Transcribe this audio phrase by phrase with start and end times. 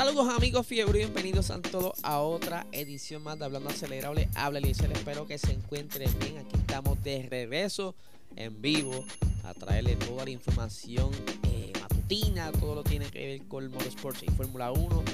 [0.00, 4.30] Saludos amigos fiebre, bienvenidos a todos a otra edición más de Hablando Acelerable.
[4.34, 6.38] Habla les espero que se encuentren bien.
[6.38, 7.94] Aquí estamos de regreso
[8.34, 9.04] en vivo
[9.44, 11.10] a traerle toda la información
[11.42, 15.04] eh, matutina, todo lo que tiene que ver con Motorsports y Fórmula 1.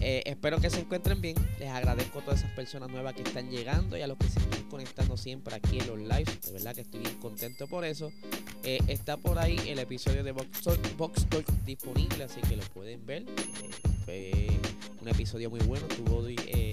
[0.00, 1.36] Eh, espero que se encuentren bien.
[1.58, 4.38] Les agradezco a todas esas personas nuevas que están llegando y a los que se
[4.38, 6.40] están conectando siempre aquí en los lives.
[6.46, 8.10] De verdad que estoy bien contento por eso.
[8.64, 10.62] Eh, está por ahí el episodio de Box
[11.28, 13.26] Talk, disponible, así que lo pueden ver.
[14.04, 14.48] Fue
[15.00, 15.86] un episodio muy bueno.
[15.88, 16.22] Estuvo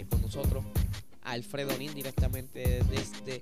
[0.09, 0.65] con nosotros
[1.23, 3.41] Alfredo Nin directamente desde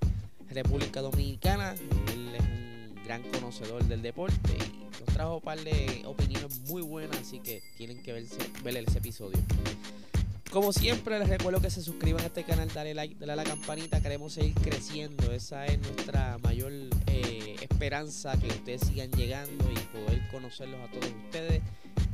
[0.49, 1.73] República Dominicana.
[2.13, 6.81] Él es un gran conocedor del deporte y nos trajo un par de opiniones muy
[6.81, 9.39] buenas, así que tienen que verse, ver ese episodio.
[10.51, 14.01] Como siempre, les recuerdo que se suscriban a este canal, dale like, dale la campanita,
[14.01, 15.31] queremos seguir creciendo.
[15.33, 16.71] Esa es nuestra mayor
[17.07, 21.61] eh, esperanza, que ustedes sigan llegando y poder conocerlos a todos ustedes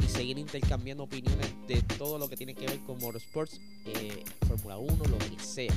[0.04, 4.78] y seguir intercambiando opiniones de todo lo que tiene que ver con motorsports, eh, Fórmula
[4.78, 5.74] 1, lo que sea.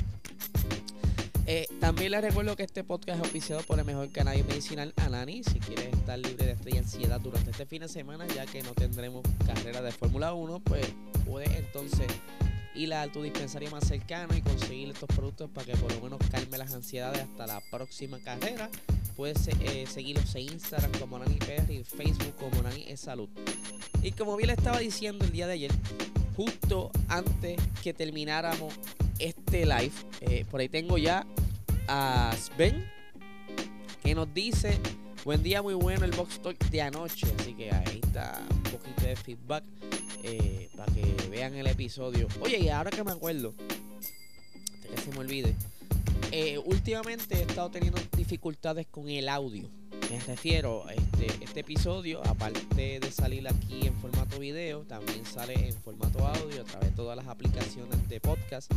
[1.47, 5.43] Eh, también les recuerdo que este podcast es oficiado por el mejor canal medicinal Anani.
[5.43, 8.63] Si quieres estar libre de estrés y ansiedad durante este fin de semana, ya que
[8.63, 10.87] no tendremos carrera de Fórmula 1, pues
[11.23, 12.07] puedes entonces
[12.73, 16.19] ir a tu dispensario más cercano y conseguir estos productos para que por lo menos
[16.31, 18.69] calme las ansiedades hasta la próxima carrera.
[19.15, 23.29] Puedes eh, seguirlos en Instagram como Nani PR y Facebook como Nani es Salud.
[24.01, 25.71] Y como bien le estaba diciendo el día de ayer,
[26.35, 28.73] justo antes que termináramos
[29.19, 29.93] este live.
[30.21, 31.25] Eh, por ahí tengo ya
[31.87, 32.85] a Sven
[34.03, 34.79] que nos dice
[35.25, 37.27] buen día, muy bueno el box talk de anoche.
[37.39, 39.63] Así que ahí está un poquito de feedback
[40.23, 42.27] eh, para que vean el episodio.
[42.41, 45.55] Oye, y ahora que me acuerdo, que se me olvide,
[46.37, 49.69] eh, últimamente he estado teniendo dificultades con el audio.
[50.11, 55.73] Me refiero este, este episodio, aparte de salir aquí en formato video, también sale en
[55.73, 58.69] formato audio a través de todas las aplicaciones de podcast.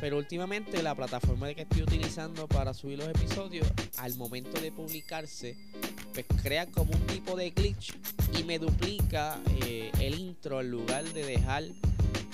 [0.00, 5.56] Pero últimamente la plataforma que estoy utilizando para subir los episodios, al momento de publicarse,
[6.14, 7.94] pues crea como un tipo de glitch
[8.36, 11.62] y me duplica eh, el intro en lugar de dejar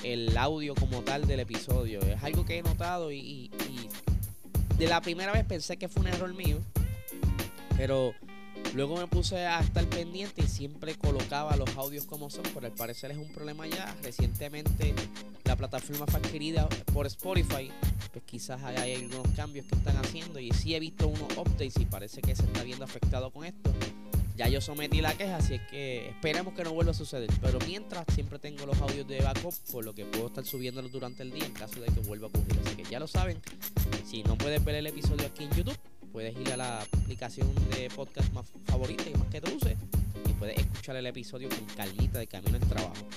[0.04, 2.00] el audio como tal del episodio.
[2.00, 3.73] Es algo que he notado y, y
[4.78, 6.60] de la primera vez pensé que fue un error mío
[7.76, 8.14] pero
[8.74, 12.72] luego me puse a estar pendiente y siempre colocaba los audios como son, pero al
[12.72, 13.94] parecer es un problema ya.
[14.02, 14.94] Recientemente
[15.44, 17.70] la plataforma fue adquirida por Spotify,
[18.12, 21.84] pues quizás hay algunos cambios que están haciendo y sí he visto unos updates y
[21.84, 23.72] parece que se está viendo afectado con esto.
[24.36, 27.30] Ya yo sometí la queja, así es que esperemos que no vuelva a suceder.
[27.40, 31.22] Pero mientras siempre tengo los audios de backup, por lo que puedo estar subiéndolos durante
[31.22, 32.60] el día en caso de que vuelva a ocurrir.
[32.66, 33.40] Así que ya lo saben,
[34.04, 35.78] si no puedes ver el episodio aquí en YouTube,
[36.12, 39.76] puedes ir a la aplicación de podcast más favorita y más que uses
[40.28, 43.08] y puedes escuchar el episodio con calmita de camino al trabajo.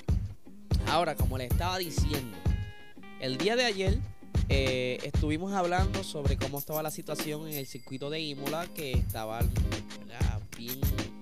[0.88, 2.38] Ahora, como les estaba diciendo,
[3.20, 4.00] el día de ayer
[4.50, 9.40] eh, estuvimos hablando sobre cómo estaba la situación en el circuito de Imola, que estaba
[10.58, 10.80] bien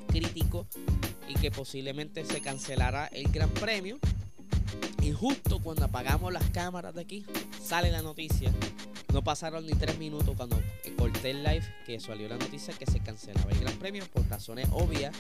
[0.08, 0.66] crítico
[1.28, 4.00] y que posiblemente se cancelara el Gran Premio.
[5.02, 7.26] Y justo cuando apagamos las cámaras de aquí,
[7.62, 8.52] sale la noticia
[9.16, 10.62] no pasaron ni tres minutos cuando
[10.98, 14.68] corté el live que salió la noticia que se cancelaba el Gran Premio por razones
[14.74, 15.16] obvias.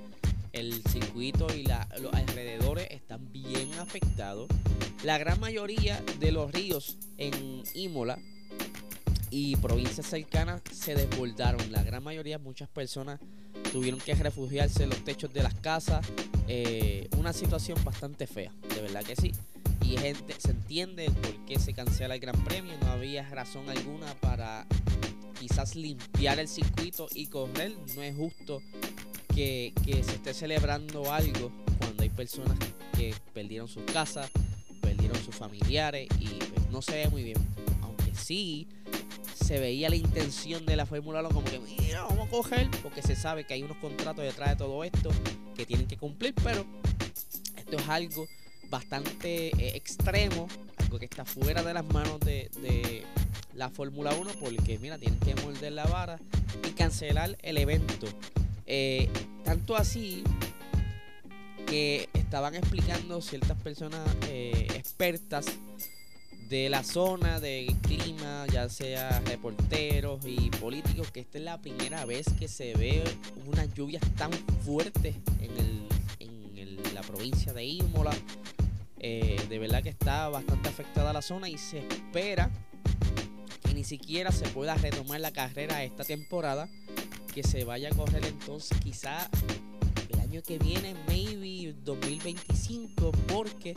[0.55, 4.47] El circuito y los alrededores están bien afectados.
[5.03, 8.17] La gran mayoría de los ríos en Imola
[9.29, 11.71] y provincias cercanas se desbordaron.
[11.73, 13.19] La gran mayoría, muchas personas
[13.73, 16.07] tuvieron que refugiarse en los techos de las casas.
[16.47, 19.33] Eh, una situación bastante fea, de verdad que sí
[19.85, 22.73] y gente se entiende por qué se cancela el Gran Premio.
[22.81, 24.65] No había razón alguna para
[25.39, 27.73] quizás limpiar el circuito y correr.
[27.95, 28.61] No es justo
[29.35, 32.57] que, se esté celebrando algo cuando hay personas
[32.97, 34.31] que perdieron sus casas,
[34.81, 37.37] perdieron sus familiares y pues, no se ve muy bien.
[37.81, 38.67] Aunque sí
[39.35, 43.01] se veía la intención de la Fórmula 1 como que mira, vamos a coger porque
[43.01, 45.09] se sabe que hay unos contratos detrás de todo esto
[45.55, 46.65] que tienen que cumplir, pero
[47.57, 48.25] esto es algo
[48.69, 50.47] bastante eh, extremo,
[50.77, 53.03] algo que está fuera de las manos de,
[53.53, 56.19] la Fórmula 1, porque mira, tienen que morder la vara
[56.67, 58.07] y cancelar el evento.
[58.67, 59.09] Eh,
[59.43, 60.23] tanto así
[61.67, 65.45] que estaban explicando ciertas personas eh, expertas
[66.49, 72.05] de la zona, del clima, ya sea reporteros y políticos, que esta es la primera
[72.05, 73.03] vez que se ve
[73.47, 74.31] unas lluvias tan
[74.63, 75.85] fuertes en,
[76.93, 78.11] la provincia de Imola.
[78.99, 82.49] Eh, de verdad que está bastante afectada la zona y se espera
[83.61, 86.69] que ni siquiera se pueda retomar la carrera esta temporada,
[87.35, 89.29] que se vaya a correr entonces quizá
[90.07, 93.73] el año que viene, maybe 2025, porque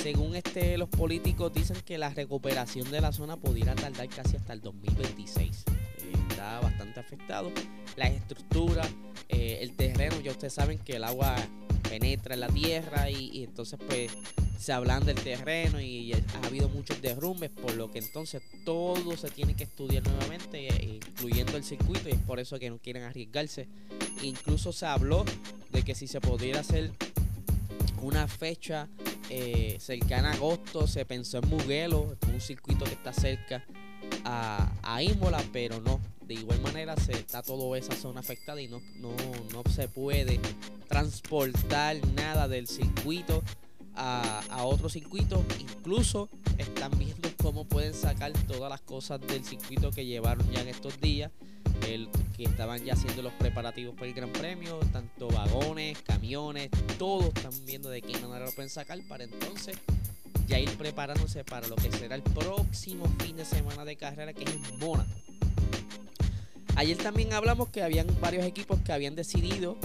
[0.00, 4.52] según este, los políticos dicen que la recuperación de la zona pudiera tardar casi hasta
[4.52, 5.64] el 2026.
[5.66, 7.50] Eh, está bastante afectado.
[7.96, 8.88] Las estructuras,
[9.28, 11.34] eh, el terreno, ya ustedes saben que el agua
[11.90, 14.12] penetra en la tierra y, entonces pues
[14.58, 19.30] se hablan del terreno y ha habido muchos derrumbes, por lo que entonces todo se
[19.30, 23.04] tiene que estudiar nuevamente, eh, incluyendo el circuito, y es por eso que no quieren
[23.04, 23.68] arriesgarse.
[24.22, 25.24] Incluso se habló
[25.70, 26.90] de que si se pudiera hacer
[28.02, 28.88] una fecha
[29.30, 33.64] eh, cercana a agosto se pensó en Muguelo, un circuito que está cerca
[34.24, 36.00] a, a Imola, pero no.
[36.26, 39.14] De igual manera se está toda esa zona afectada y no, no,
[39.52, 40.40] no se puede
[40.88, 43.42] transportar nada del circuito
[43.98, 45.44] a, a otro circuito.
[45.58, 50.68] Incluso están viendo cómo pueden sacar todas las cosas del circuito que llevaron ya en
[50.68, 51.30] estos días
[51.86, 57.26] el, que estaban ya haciendo los preparativos para el Gran Premio, tanto vagones, camiones, todos
[57.26, 59.76] están viendo de qué manera lo pueden sacar para entonces
[60.46, 64.44] ya ir preparándose para lo que será el próximo fin de semana de carrera que
[64.44, 65.10] es en Mónaco.
[66.76, 69.76] Ayer también hablamos que habían varios equipos que habían decidido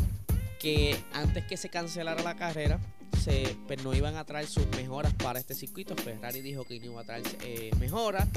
[0.60, 2.80] que antes que se cancelara la carrera,
[3.24, 5.96] se, pues, no iban a traer sus mejoras para este circuito.
[5.96, 8.28] Ferrari dijo que no iba a traer eh, mejoras.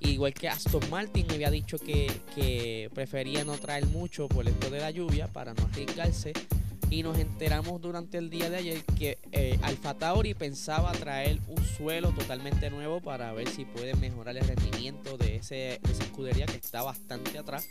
[0.00, 4.90] Igual que Aston Martin había dicho que, prefería no traer mucho por esto de la
[4.90, 6.32] lluvia para no arriesgarse.
[6.90, 11.62] Y nos enteramos durante el día de ayer que eh, Alfa Tauri pensaba traer un
[11.64, 16.46] suelo totalmente nuevo para ver si puede mejorar el rendimiento de, ese, de esa escudería
[16.46, 17.68] que está bastante atrás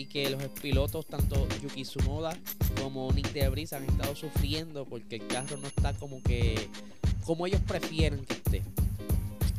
[0.00, 2.34] y que los pilotos, tanto Yuki Tsunoda
[2.80, 6.68] como Nick Debris, han estado sufriendo porque el carro no está como que
[7.24, 8.62] como ellos prefieren que esté.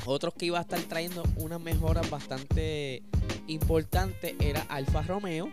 [0.06, 3.04] Otros que iba a estar trayendo unas mejoras bastante
[3.48, 5.52] importantes era Alfa Romeo,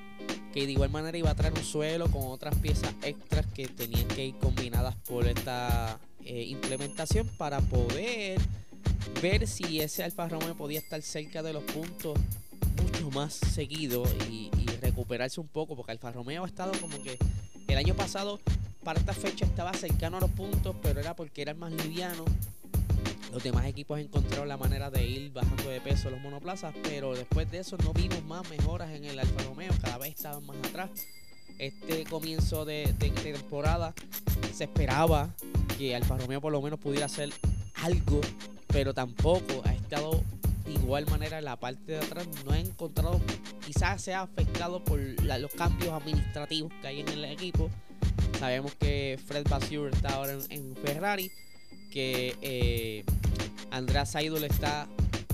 [0.54, 4.08] que de igual manera iba a traer un suelo con otras piezas extras que tenían
[4.08, 8.40] que ir combinadas por esta eh, implementación para poder
[9.20, 12.18] ver si ese Alfa Romeo podía estar cerca de los puntos
[12.82, 17.18] mucho más seguido y, recuperarse un poco, porque Alfa Romeo ha estado como que
[17.66, 18.38] el año pasado
[18.84, 22.24] para esta fecha estaba cercano a los puntos, pero era porque era el más liviano
[23.32, 27.50] los demás equipos encontraron la manera de ir bajando de peso los monoplazas, pero después
[27.50, 30.90] de eso no vimos más mejoras en el Alfa Romeo, cada vez estaban más atrás.
[31.58, 33.92] Este comienzo de, temporada
[34.54, 35.34] se esperaba
[35.76, 37.30] que Alfa Romeo por lo menos pudiera hacer
[37.74, 38.20] algo,
[38.68, 40.22] pero tampoco ha estado
[40.70, 42.26] igual manera la parte de atrás.
[42.44, 43.20] No ha encontrado,
[43.64, 47.70] quizás sea afectado por los cambios administrativos que hay en el equipo.
[48.38, 51.30] Sabemos que Fred Vasseur está ahora en Ferrari
[51.90, 53.04] que eh,
[53.70, 54.86] Andrés Seidel está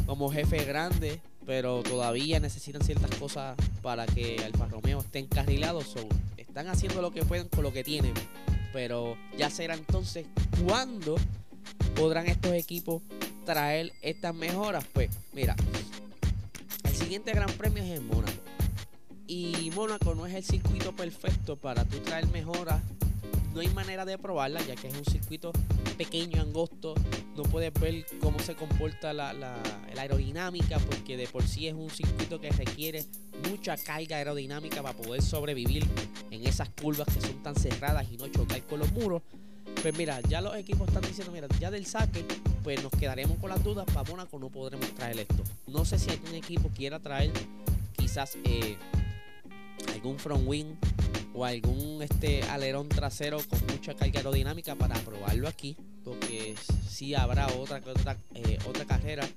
[0.06, 5.82] como jefe grande, pero todavía necesitan ciertas cosas para que Alfa Romeo esté encarrilado.
[6.36, 8.14] están haciendo lo que pueden con lo que tienen,
[8.72, 10.26] pero ya será entonces
[10.66, 11.16] cuándo
[11.96, 13.02] podrán estos equipos
[13.44, 14.84] traer estas mejoras.
[14.92, 15.54] Pues mira,
[16.84, 18.32] el siguiente Gran Premio es en Mónaco.
[19.26, 22.82] Y Mónaco no es el circuito perfecto para tú traer mejoras
[23.54, 25.52] no hay manera de probarla ya que es un circuito
[25.96, 26.94] pequeño, angosto.
[27.36, 29.30] No puedes ver cómo se comporta la,
[29.96, 33.06] aerodinámica porque de por sí es un circuito que requiere
[33.48, 35.86] mucha carga aerodinámica para poder sobrevivir
[36.32, 39.22] en esas curvas que son tan cerradas y no chocar con los muros.
[39.82, 42.24] Pues mira, ya los equipos están diciendo, mira, ya del saque,
[42.64, 43.84] pues nos quedaremos con las dudas.
[43.84, 45.44] Para Mónaco no podremos traer esto.
[45.68, 47.30] No sé si algún equipo quiera traer
[47.96, 48.76] quizás eh,
[49.92, 50.74] algún front wing
[51.34, 56.54] o algún este alerón trasero con mucha carga aerodinámica para probarlo aquí porque
[56.88, 59.28] si habrá otra otra eh, otra carrera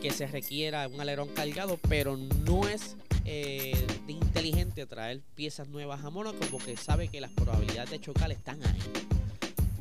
[0.00, 6.10] que se requiera un alerón cargado pero no es eh, inteligente traer piezas nuevas a
[6.10, 9.13] Mónaco porque sabe que las probabilidades de chocar están ahí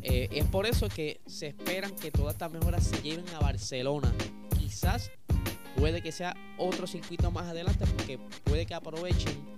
[0.04, 4.14] eh, es por eso que se esperan que todas estas mejoras se lleven a Barcelona
[4.60, 5.12] quizás
[5.78, 9.54] puede que sea otro circuito más adelante porque puede que aprovechen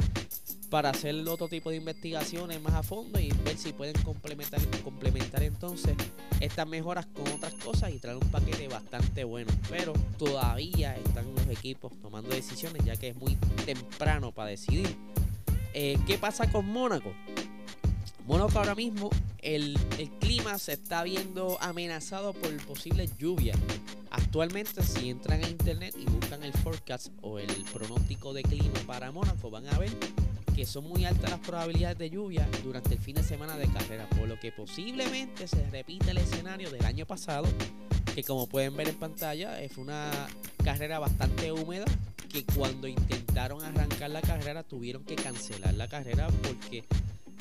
[0.69, 5.95] para hacer otro tipo de investigaciones más a fondo y ver si pueden complementar, entonces
[6.39, 9.51] estas mejoras con otras cosas y traer un paquete bastante bueno.
[9.69, 14.95] Pero todavía están los equipos tomando decisiones ya que es muy temprano para decidir.
[15.73, 17.13] Eh, ¿Qué pasa con Mónaco?
[18.25, 23.57] Mónaco ahora mismo el, el, clima se está viendo amenazado por posibles lluvias.
[24.09, 29.11] Actualmente si entran a internet y buscan el forecast o el pronóstico de clima para
[29.11, 29.91] Mónaco van a ver
[30.55, 34.07] que son muy altas las probabilidades de lluvia durante el fin de semana de carrera,
[34.09, 37.45] por lo que posiblemente se repita el escenario del año pasado,
[38.15, 40.09] que como pueden ver en pantalla fue una
[40.63, 41.85] carrera bastante húmeda
[42.31, 46.85] que cuando intentaron arrancar la carrera tuvieron que cancelar la carrera porque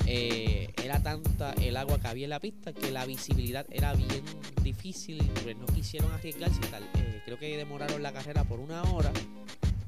[0.05, 4.23] eh, era tanta el agua que había en la pista que la visibilidad era bien
[4.63, 6.83] difícil y pues no quisieron arriesgarse y tal.
[6.95, 9.11] Eh, creo que demoraron la carrera por una hora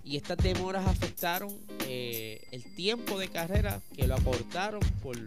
[0.04, 1.54] y estas demoras afectaron
[1.88, 5.18] eh, el tiempo de carrera que lo acortaron por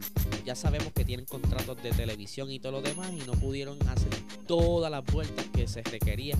[0.44, 4.08] ya sabemos que tienen contratos de televisión y todo lo demás y no pudieron hacer
[4.46, 6.36] todas las vueltas que se requería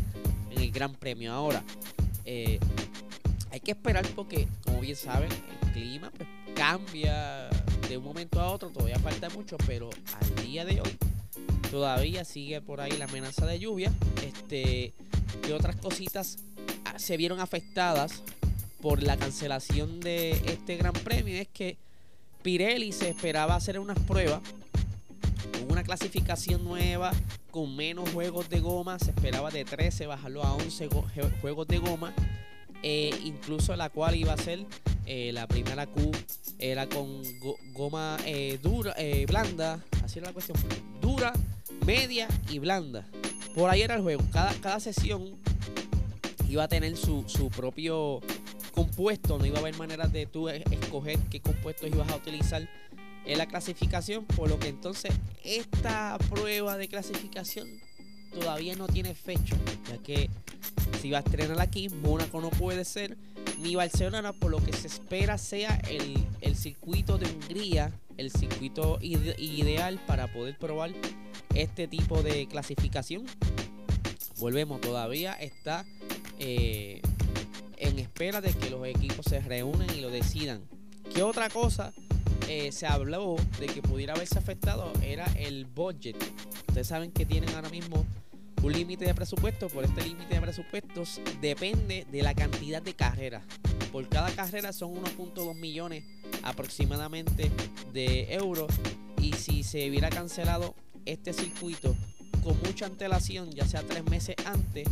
[0.51, 1.63] en el Gran Premio ahora
[3.51, 7.51] hay que esperar porque como bien saben el clima pues, cambia
[7.91, 10.97] de un momento a otro, todavía falta mucho, pero al día de hoy
[11.73, 13.93] todavía sigue por ahí la amenaza de lluvia.
[14.25, 14.95] Este,
[15.43, 16.39] ¿Qué otras cositas
[16.85, 18.23] ah, se vieron afectadas
[18.81, 21.35] por la cancelación de este gran premio?
[21.35, 21.79] Es que
[22.43, 24.41] Pirelli se esperaba hacer unas pruebas
[25.59, 27.11] con una clasificación nueva,
[27.51, 30.89] con menos juegos de goma, se esperaba de 13 bajarlo a 11
[31.41, 32.15] juegos de goma,
[32.85, 34.65] eh, incluso la cual iba a ser
[35.13, 36.13] eh, la primera Q
[36.61, 37.21] era con
[37.73, 40.57] goma eh, dura, eh, blanda, así era la cuestión,
[41.01, 41.33] dura,
[41.85, 43.05] media y blanda.
[43.57, 44.23] Por ahí era el juego.
[44.33, 45.35] Cada, cada sesión
[46.49, 47.25] iba a tener su,
[47.57, 48.21] propio
[48.73, 52.69] compuesto, no iba a haber maneras de tú escoger qué compuestos ibas a utilizar
[53.27, 55.13] en la clasificación, por lo que entonces
[55.43, 57.67] esta prueba de clasificación
[58.33, 59.57] todavía no tiene fecha,
[59.91, 60.31] ya que
[61.01, 63.17] si va a estrenar aquí, Mónaco no puede ser
[63.63, 70.01] ni Barcelona, por lo que se espera sea el, circuito de Hungría, el circuito ideal
[70.07, 70.93] para poder probar
[71.55, 73.25] este tipo de clasificación.
[74.39, 75.85] Volvemos, todavía está
[76.39, 77.03] eh,
[77.77, 80.63] en espera de que los equipos se reúnan y lo decidan.
[81.15, 81.93] ¿Qué otra cosa
[82.49, 84.93] eh, se habló de que pudiera haberse afectado?
[85.03, 86.17] Era el budget.
[86.69, 88.07] Ustedes saben que tienen ahora mismo
[88.63, 89.69] un límite de presupuesto.
[89.69, 93.43] Por este límite de presupuestos depende de la cantidad de carreras.
[93.93, 96.05] Por cada carrera son 1.2 millones
[96.43, 97.51] aproximadamente
[97.93, 98.73] de euros.
[99.21, 100.75] Y si se hubiera cancelado
[101.05, 101.97] este circuito
[102.43, 104.89] con mucha antelación, ya sea tres meses antes,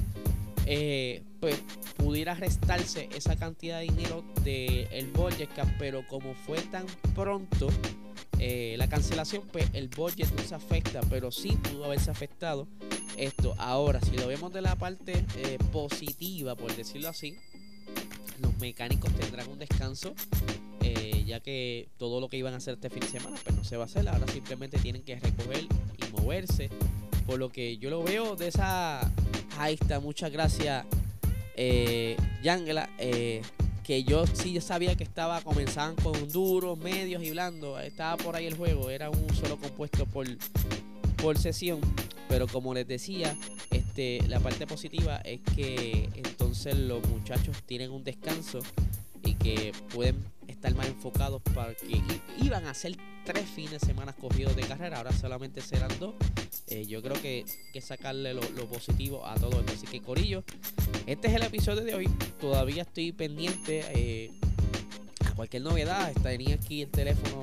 [0.66, 1.62] eh, pues
[1.96, 5.48] pudiera restarse esa cantidad de dinero del el budget
[5.78, 6.84] pero como fue tan
[7.14, 7.68] pronto
[8.38, 12.68] eh, la cancelación, pues el budget no se afecta, pero sí pudo haberse afectado
[13.18, 13.54] esto.
[13.58, 17.36] Ahora, si lo vemos de la parte eh, positiva, por decirlo así,
[18.40, 20.14] los mecánicos tendrán un descanso,
[20.82, 23.64] eh, ya que todo lo que iban a hacer este fin de semana, pues no
[23.64, 24.08] se va a hacer.
[24.08, 26.70] Ahora simplemente tienen que recoger y moverse.
[27.26, 29.00] Por lo que yo lo veo de esa.
[29.58, 30.86] Ahí muchas gracias,
[31.56, 32.88] eh, Yangela.
[32.98, 33.42] Eh,
[33.84, 37.82] que yo sí sabía que estaba, comenzaban con duros, medios y blandos.
[37.82, 40.26] Estaba por ahí el juego, era un solo compuesto por,
[41.16, 41.80] por sesión.
[42.28, 43.36] Pero como les decía,
[43.70, 48.60] este, la parte positiva es que entonces los muchachos tienen un descanso
[49.24, 50.16] y que pueden
[50.46, 52.00] estar más enfocados para que
[52.42, 56.14] iban a ser tres fines de semana cogidos de carrera, ahora solamente serán dos.
[56.68, 59.72] Eh, yo creo que, que sacarle lo, positivo a todo esto.
[59.72, 60.44] Así que Corillo,
[61.06, 62.08] este es el episodio de hoy.
[62.40, 64.30] Todavía estoy pendiente eh,
[65.24, 66.12] a cualquier novedad.
[66.22, 67.40] Tenía aquí el teléfono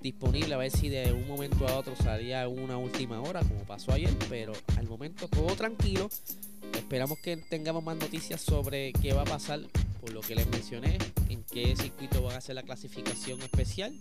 [0.00, 3.92] disponible a ver si de un momento a otro salía una última hora como pasó
[3.92, 6.08] ayer, pero al momento todo tranquilo.
[6.74, 9.60] Esperamos que tengamos más noticias sobre qué va a pasar,
[10.00, 13.96] por lo que les mencioné, en qué circuito van a hacer la clasificación especial.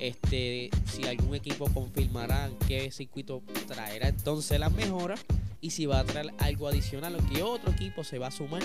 [0.00, 5.20] Este, si algún equipo confirmará qué circuito traerá entonces las mejoras
[5.60, 8.62] y si va a traer algo adicional o que otro equipo se va a sumar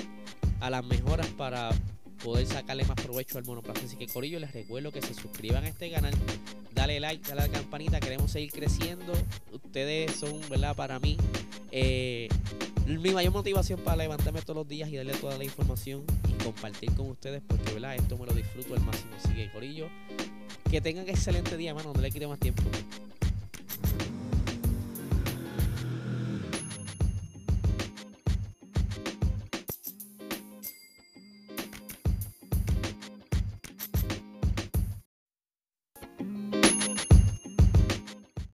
[0.60, 1.70] a las mejoras para
[2.24, 3.86] poder sacarle más provecho al monoplaza.
[3.86, 6.14] Así que Corillo, les recuerdo que se suscriban a este canal,
[6.88, 9.14] dale like, dale a la campanita, queremos seguir creciendo.
[9.52, 10.76] Ustedes son, ¿verdad?
[10.76, 11.18] Para mí,
[11.72, 12.30] eh,
[12.86, 16.94] mi mayor motivación para levantarme todos los días y darle toda la información y compartir
[16.94, 17.96] con ustedes, porque, ¿verdad?
[17.96, 19.12] Esto me lo disfruto al máximo.
[19.22, 19.90] Así que Corillo,
[20.72, 22.64] que tengan excelente día, mano, no le quite más tiempo.